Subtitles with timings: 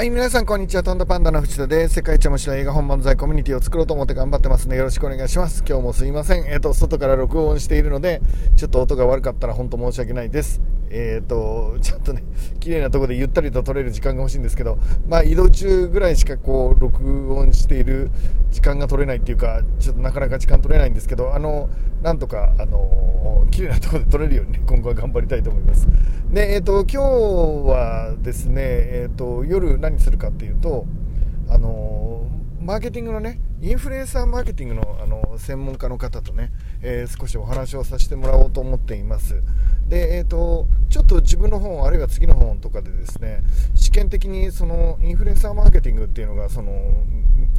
[0.00, 0.82] はい、皆さんこんにちは。
[0.82, 1.96] トンドパンダの藤田です。
[1.96, 5.62] 世界一面白い映画本漫才コミュニティを作ろうと思って頑張ってますのでよろしくお願いします。
[5.68, 6.46] 今日もすいません。
[6.46, 8.22] えっ、ー、と、外から録音しているので、
[8.56, 10.62] ちょっと音が悪かったら本当申し訳ないです。
[10.88, 12.22] えっ、ー、と、ちゃんとね、
[12.60, 18.10] 綺麗なところでゆったりと撮れる時間が欲しいんですけど、まあ移動中ぐらいしかこう、録音している
[18.50, 21.68] 時間が取れないっていうか、ちょっとなかなか時間取れないんですけど、あの、
[22.02, 25.86] なんとか、あの、綺麗なところで撮れるようにね、 今後は頑張りたいと思います。
[26.32, 27.02] で、え、ー、と、今
[27.64, 30.86] 日はですね、えっ、と、夜何するかっていうと、
[31.50, 32.28] あの
[32.62, 39.42] マーケティングのねインフルエンサーマーケティングのあの専門家の方とね、えー、少しお話をさせてもらおうと思っています
[39.90, 43.42] で、えーと、ちょっと自分の本あるいは次の本とかでですね
[43.74, 46.72] 試験的にそのインフルエンサーマーケティングっていうのがその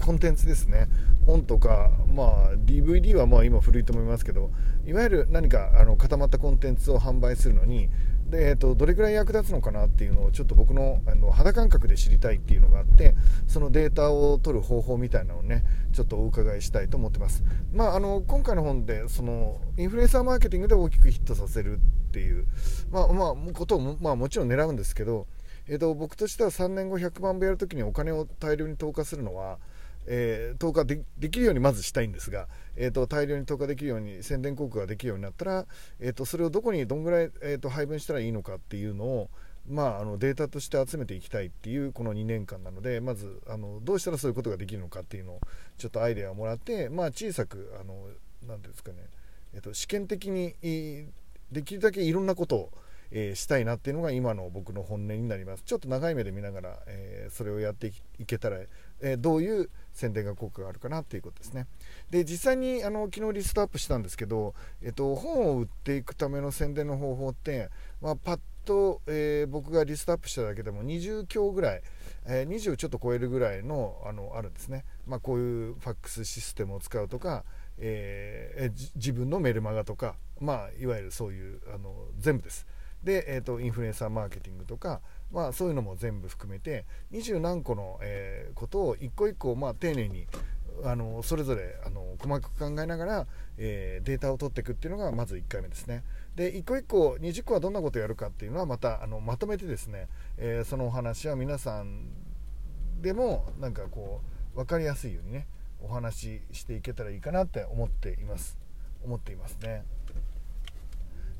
[0.03, 0.87] コンテンツですね。
[1.27, 4.49] 本とか、まあ、DVD はまあ今古いと思いますけど
[4.87, 7.89] いわゆる何かあの固まったコンテンツを販売するのに
[8.31, 13.13] で、えーと、どれぐらい役立つのかなっていうのをちょっと僕のあの肌感覚で知りたいっていうのがあって
[13.45, 22.45] そのデータを取る方法みたいなのをねちょっとお伺いしたいと思ってます、まあ、あの今回の本でそのインフルエンサーマーケティングで大きくヒットさせるっていう、
[22.89, 25.27] まあまあ、ことをも,、まあ、もちろん狙うんですけど、
[25.67, 29.59] えーと、僕としては3年後100万部やるときにお金を大量に投下するのは
[30.07, 35.65] えー、投下できるようにまずしたいんですが、えーと、大量に投下できるように宣伝広告ができるようになったら、
[35.99, 39.29] えーと、それをどこにどんぐらい、えーと、配分したらいいのかっていうのを、
[39.69, 45.41] まあ、あのデータとして集めていきたいっていうこの2年間なのでまずあのどうしたらそういうことができるのかっていうのを
[45.77, 48.07] ちょっとアイデアをもらって、まあ、小さくあの
[48.47, 48.97] なんていうんですかね、
[49.53, 50.55] えー、と試験的に
[51.51, 52.71] できるだけいろんなことを
[53.11, 55.63] えー、したいなっていうのが今の僕の本音になります。
[55.63, 58.57] ちょっと長い目で見ながら、えー、それをやっていけたら、
[59.01, 61.67] えー、どういう宣伝が効果があるかなっていうことですね。
[62.09, 67.69] で実際にあの昨日リストアップしたんですけど、えっと、本を売っていくための宣伝の方法って、
[68.01, 71.81] まあ、パッと、え僕がリストアップしただけでも20強ぐらい、
[72.27, 77.43] え20ちょっと超えるぐらいのあのあるんですね、まあ、こういうファックスシステムを使うとか、
[77.79, 82.67] え自分のメルマガとか、まあ、いわゆるそういうあの全部です。
[83.03, 85.01] で、えーと、インフルエンサーマーケティングとか、
[85.31, 90.27] まあ、そういうのも全部含めて二十何個の、えー、ことを一個一個、まあ、丁寧に
[90.83, 96.03] あのそれぞれあの細かく考えながら、えー、データを取っていくっていうのがまず1回目ですね。
[96.35, 100.07] で一個一個20個はどんなことをやるかっていうのはまたあのまとめてですね、
[100.37, 102.05] えー、そのお話は皆さん
[103.01, 104.21] でもなんかこ
[104.53, 105.47] う分かりやすいようにね
[105.81, 108.57] お話ししていけたらいいかなって思っています。
[109.03, 109.83] 思っていますね。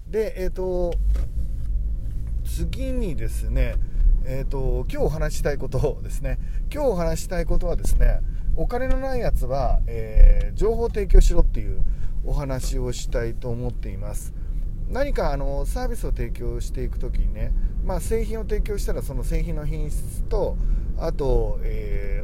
[0.08, 0.94] でえっ、ー、と
[2.44, 3.76] 次にですね、
[4.26, 6.40] えーと、今日お話したいことですね。
[6.74, 8.22] 今日お話したいことはですね
[8.56, 11.84] お金のないやつは、えー、情報提供しろっていう
[12.26, 14.34] お話をしたいと思っています。
[14.90, 17.54] 何かあのサービスを提供していく時にね、
[17.86, 20.58] まあ、製品を提供したらその製品の品質と
[20.98, 22.24] あと、え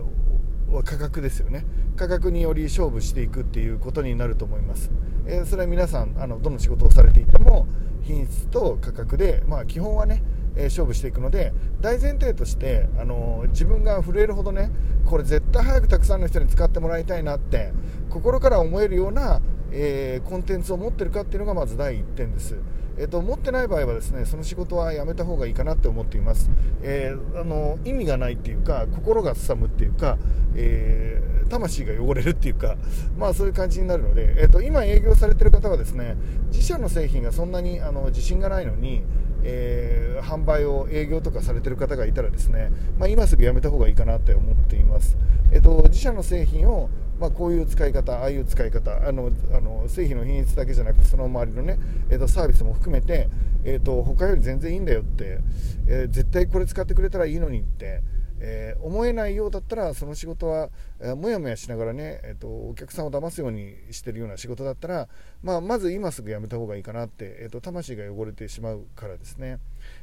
[0.69, 1.66] ー、価格ですよね。
[1.95, 4.91] 価格により勝負していくっていうことになると思います、
[5.27, 7.67] えー、それは皆さんあのどの仕事をされていても
[8.01, 10.23] 品質と価格で、まあ、基本はね、
[10.55, 14.71] えー、勝負していくので大前提として、あのー、自分が震えるほどね
[15.05, 17.73] これ絶対早くたくさんの人に使ってもらいたいなって
[18.09, 22.55] 心から思えるような、え、コンテンツを持ってるかっていうのがまず第1点です。
[22.97, 26.49] えーと、持ってない場合はですねその仕事はやめた方がいいかなって思っています、
[26.81, 30.17] えー、あの意味がないっていうか心がすさむっていうか、
[30.55, 32.75] えー、魂が汚れるっていうか、
[33.17, 36.15] まあ、そういう感じになるので、えーと、今営業されてる方はですね
[36.47, 39.03] 自社の製品がそんなにあの自信がないのに、
[39.43, 45.17] えー、販売を営業とかされてる方がいたらですね、まあ、今すぐやめた方がいいかなって思っています、
[45.51, 46.89] えーと自社の製品を
[47.19, 51.79] まあ、こういう使い方、ああいう使い方、あのあの製品の品質だけじゃなくて、その周りのね、
[52.09, 53.28] えー、とサービスも含めて、
[53.63, 55.39] えーと、他より全然いいんだよって、
[55.88, 58.01] えー、絶対これ使ってくれたらいいのにって、
[58.39, 65.07] えー、思えないようだったら、その仕事は、えー、もやもやしながらね、えーと、お客さんを騙すようにしてるような仕事だったら、
[65.41, 69.59] まあ、まず今すぐやめた方がいいかなって、えーと、魂が汚れてしまうからですね。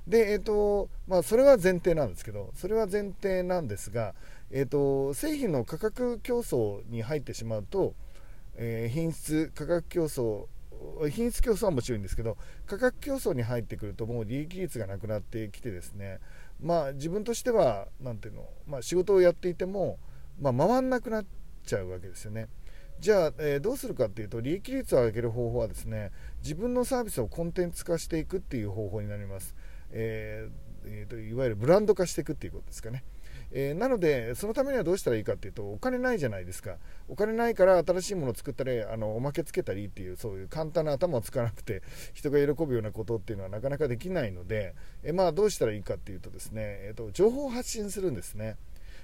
[0.06, 4.14] で、えーとまあ、それは前提なんですけど、それは前提なんですが、
[4.50, 7.94] えーと、製品の価格競争に入ってしまうと、
[8.56, 10.46] えー、品質価格競争
[11.10, 12.36] 品質競争はもちろんですけど
[12.66, 16.20] 価格競争に入ってくるともう利益率がなくなってきてですね
[16.60, 19.98] まあ自分としては何ていうの、まあ、仕事をやっていても、
[20.40, 21.24] まあ、回んなくなっ
[21.64, 22.48] ちゃうわけですよね。
[23.00, 26.12] じゃあ、えー、どうするかっていうと利益率を上げる方法はですね
[26.42, 29.54] 自分のサービスをコンテンツ化していくっていう方法になります。
[29.90, 30.52] えー
[30.86, 33.04] えーといわゆるブランド化していくっていうことですかね。
[33.56, 36.76] えー、なのでそのためにはどうしたらいいかっていうとお金ないじゃないですか。
[37.08, 41.82] お金ないから新しいものを作ったりあのおまけつけたりっていうそういう簡単な頭を使わなくて
[42.14, 44.74] 人が喜ぶようなことっていうのはなかなかできないので、
[45.04, 48.56] えー、まあどうしたらいいかっていうとですね、えーと、情報を発信するんですね。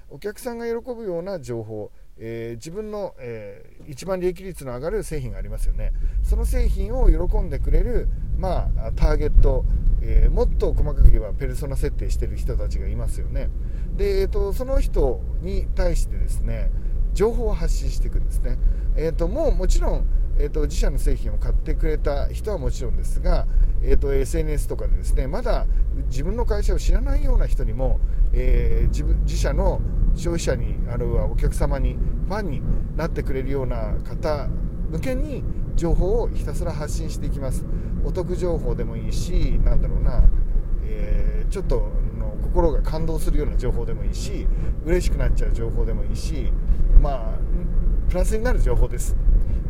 [0.09, 1.93] お客さんが喜ぶような情報。
[2.21, 5.93] えー、自分の、えー、一番利益率の上がる製品がありますよね。
[6.23, 8.09] その製品を喜んでくれる、
[8.39, 9.65] まあ、ターゲット、
[10.03, 13.49] えー、もっと細かく言えばペルソナ設定してる人たちがいますよね。
[13.97, 16.71] で、えーと、その人に対してですね
[17.13, 18.59] 情報を発信していくんですね、
[18.97, 20.07] えーと、もうもちろん、
[20.39, 23.47] えーと、自社の製品を買ってくれた人はもちろんですが、
[23.83, 25.67] えー、と SNS とかでですねまだ
[26.07, 28.01] 自分の会社を知らないような人にも、
[28.33, 29.81] えー、自分自社の
[30.15, 31.97] 消費者にあるいはお客様に
[32.27, 32.63] ファンに
[32.97, 34.49] なってくれるような方
[34.91, 35.43] 向けに
[35.77, 37.65] 情報をひたすら発信していきます。
[38.05, 40.23] お得情報でもいいしなんだろうな、
[40.85, 41.77] えー、ちょっと
[42.19, 44.47] の心が感動するような情報でもいいし
[44.85, 46.51] 嬉しくなっちゃう情報でもいいし
[47.01, 47.39] まあ
[48.09, 49.17] プラスになる情報です。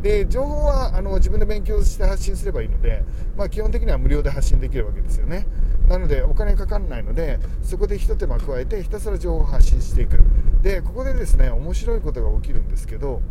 [0.01, 3.03] で情報はあの自分で勉強して発信すればいいので、
[3.37, 5.45] まあ、基本的には無料で発信できるわけですよね。
[5.87, 10.19] なのでお金かからないのでそこでひと手間加えてひたすら情報を発信していく。
[10.61, 13.21] でここでですね面白いことが起きるんですけど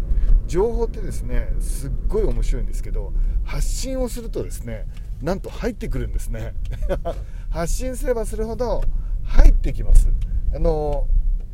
[0.46, 3.12] 情報ってですねすっごい面白いんですけど
[3.44, 4.86] 発信をするとですね
[5.22, 6.54] なんと入ってくるんですね。
[7.50, 8.84] 発信すればするほど
[9.24, 10.08] 入ってきます。
[10.54, 11.06] あの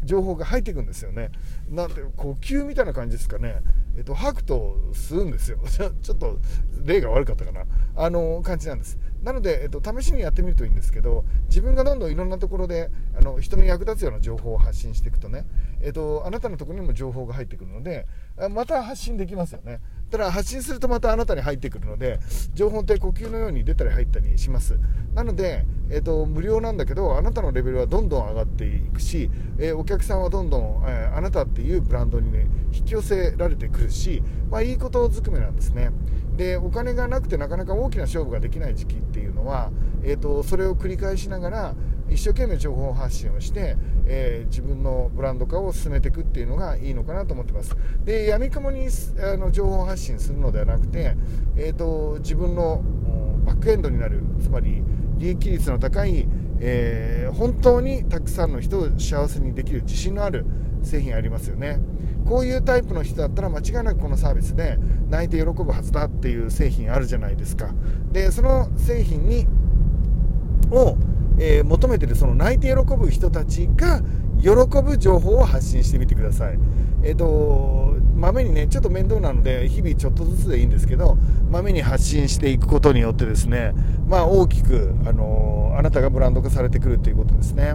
[0.05, 1.31] 情報が入っていくんですよね。
[1.69, 3.61] なんて呼吸みたいな感じですかね。
[3.97, 5.59] えっと吐くと吸うんですよ。
[5.67, 6.39] ちょっと
[6.85, 7.65] 例が悪かったかな。
[7.97, 8.99] あの感じなんです。
[9.23, 15.47] なので、えっと、試しにやってみるといいんですけど自分がどんどんいろんなところであの人に役立つような情報を発信していくとね、
[15.87, 18.09] えっと、あなたのところにも情報が入ってくるので
[18.51, 19.81] また発信できますよね。
[20.11, 22.19] ただ発信するとまたあなたに入ってくるので
[22.55, 24.79] 情報って呼吸のように出たり入ったりします。
[25.15, 35.91] なので、えーと、無料なんだけどあなたのレベルはどんどん上がっていくし、え、お客さんはどんどん、え、あなたっていうブランドにね引き寄せられてくるし、まあ、いいことずくめなんですね。
[36.37, 39.71] でお金がなくてなかなか大きな勝負ができない時期っていうのは、
[40.03, 41.75] えーとそれを繰り返しながら
[42.09, 43.77] 一生懸命情報発信をして、
[44.07, 47.77] えー、自分のブランド化を進めていくっていうのがいいのかなと思ってます。
[48.05, 48.89] で闇雲に
[49.21, 51.17] あの情報発信するのではなくて、
[51.57, 52.83] えーと、自分の
[53.45, 54.83] バックエンドになるつまり
[55.19, 56.27] 利益率の高い、
[56.61, 60.45] えー、本当にたくさんの人を幸せにできる自信のある
[60.83, 61.81] 製品ありますよね。
[62.27, 67.73] こういうタイプの人だったら間違いなくこのサービスで泣いて喜ぶはずだっていう製品あるじゃないですか。
[68.13, 69.47] でその製品に
[70.71, 70.97] を
[71.39, 74.01] えー、求めてるその泣いて喜ぶ人たちが
[74.41, 74.51] 喜
[74.83, 76.59] ぶ情報を発信してみてください。
[77.03, 81.17] えっ、ー、と、まめにね、ちょっと面倒なので、日々ちょっとずつでいいんですけど、
[81.51, 83.73] まめに発信していくことによってですね、
[84.09, 87.75] まあ大きく、あのー、あなたがブランド化されてくるということですね。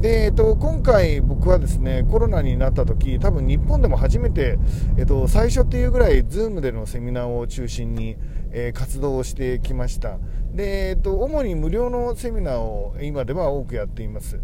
[0.00, 4.56] で、えっと、今回僕はですね、コロナになった時、多分日本でも初めて、
[4.96, 8.16] えっと、最初っていうぐらい、ズームでのセミナーを中心に、
[8.52, 10.18] えー、活動をしてきました。
[10.54, 14.38] で、えっと、主に無料のセミナーを今では多くやっています。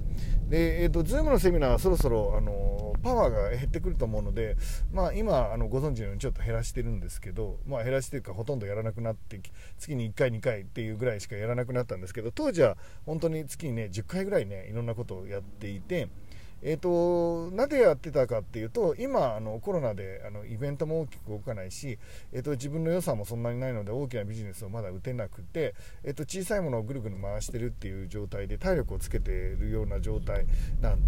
[0.49, 4.57] で、えっと、ズームのセミナーはそろそろ、あの、パワーが減ってくると思うので、
[4.93, 9.41] まあ、今、あの、ご存知のようにちょっと減らしてるんですけど、まあ、減らしてるかほとんどやらなくなって、
[9.79, 16.09] 月に1回、2回っていうぐらいしかやらなくなったんですけど、当時は本当に月にね、10回ぐらいね、いろんなことをやっていて、
[16.65, 21.99] えーと、なぜやってたかっていうと今あのコロナであのイベントも大きく動かないし、
[22.33, 30.47] えーと、自分の予算もそんなにないので大きなビジネスをまだ打てなくて、えーと、小さいものをぐるぐる回してるっていう状態で体力をつけているような状態
[30.81, 30.99] なん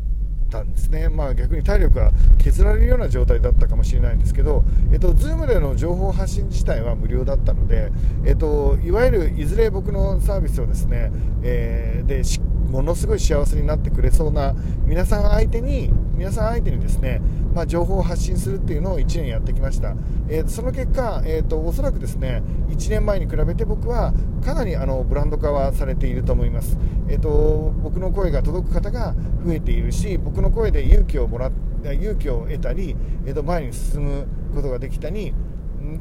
[0.49, 7.91] たんですね、まあ、逆に体力が削られるような状態だったかもしれないんですけど、えっと、Zoom での情報発信自体は無料だったので、
[8.25, 11.11] えっと、いわゆるいずれ僕のサービスをですね、
[11.43, 12.23] えー、で
[12.69, 14.55] ものすごい幸せになってくれそうな
[14.85, 17.21] 皆さん相手に皆さん相手にですね、
[17.55, 19.95] まあ、情報を発信するっていうのを1年やってきました、
[20.29, 24.13] えー、その結果、えーと、おそらくですね1年前に比べて僕は
[24.45, 31.51] かなりあのブランド化はされていると思います、えーと、僕の声が届く方が増えているし僕の声で勇気をもら
[31.85, 32.97] 勇気を得たり、
[33.27, 35.35] えーと前に進むことができたり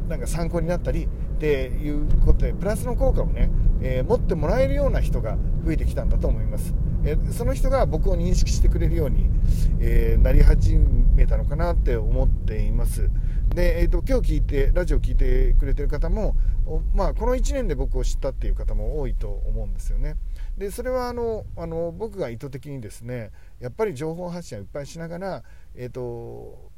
[0.08, 1.08] なんか参考になったりっ
[1.40, 3.50] ていうことでプラスの効果をね、
[3.82, 9.30] えー、持ってもらえるような人が増えてきたんだと思います、えー、その人が僕を認識してくれるように、
[9.80, 13.10] えー、なり始めたのかなって思っています。
[13.54, 16.36] で、えーと、今日聞いてラジオ聞いてくれてる方も、
[16.94, 20.16] まあ、この1年で僕を知ったっていう方も多いと思うんですよね。
[20.58, 25.44] でそれはあのあの僕が意図的にですねやっぱり情報発信をいっぱいしながら、
[25.76, 26.74] えーと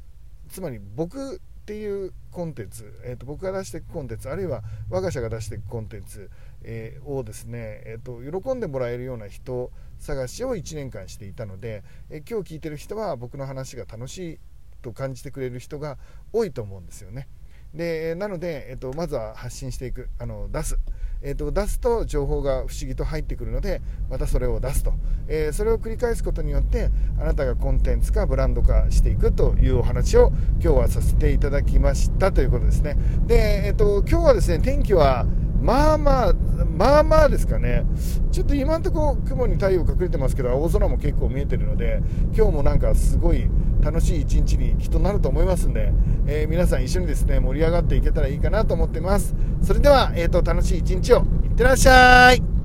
[0.48, 6.30] つまり僕っていうコンテンツ、えーと、僕が出していくコンテンツあるいは我が社が出していくコンテンツ、
[6.62, 14.38] えー、をですね、えーと、喜んでもらえるような人探しを1年間していたので、えー、今日聞いてる人は僕の話が楽しい
[14.80, 15.98] と感じてくれる人が
[16.32, 17.28] 多いと思うんですよね。
[17.74, 20.78] でなので、えーと、まずは発信していくあの出す、
[21.22, 24.92] えーと、出すと情報が不思議と入ってくるのでまたそれを出すと、
[25.26, 32.96] えー、それを繰り返すことによってあなたがコンテンツかブランド化していくというお話を今日はさせていただきましたということですね。
[33.26, 35.26] で、えーと今日はですね天気は
[35.68, 37.84] まあまあ、まあまあですかね、
[38.32, 42.00] ちょっと今のところ雲に太陽隠れてますけど、青空も結構見えてるので、
[42.34, 43.50] 今日もなんかすごい
[43.82, 45.92] 楽しい一日にきっとなると思いますんで、
[46.26, 49.34] えー、皆さん一緒にですね盛り上がっていけたらいいかなと思ってます。
[49.62, 52.57] それでは、えーと、楽しい一日をいってらっしゃい。